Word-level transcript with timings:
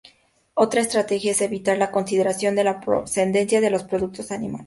Otra 0.55 0.81
estrategia 0.81 1.31
es 1.31 1.41
evitar 1.41 1.77
la 1.77 1.91
consideración 1.91 2.55
de 2.55 2.63
la 2.63 2.79
procedencia 2.79 3.61
de 3.61 3.69
los 3.69 3.83
productos 3.83 4.31
animales. 4.31 4.59